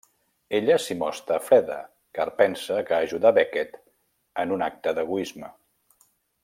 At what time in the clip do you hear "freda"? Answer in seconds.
1.49-1.77